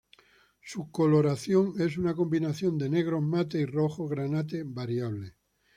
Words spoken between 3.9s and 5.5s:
granate, variable.